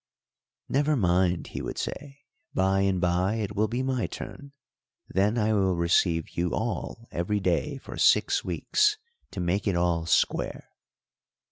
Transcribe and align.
"Never 0.67 0.95
mind," 0.95 1.45
he 1.49 1.61
would 1.61 1.77
say, 1.77 2.21
"by 2.55 2.79
and 2.79 2.99
by 2.99 3.35
it 3.35 3.55
will 3.55 3.67
be 3.67 3.83
my 3.83 4.07
turn; 4.07 4.51
then 5.07 5.37
I 5.37 5.53
will 5.53 5.75
receive 5.75 6.29
you 6.35 6.55
all 6.55 7.07
every 7.11 7.39
day 7.39 7.77
for 7.77 7.97
six 7.97 8.43
weeks 8.43 8.97
to 9.29 9.39
make 9.39 9.67
it 9.67 9.75
all 9.75 10.07
square." 10.07 10.71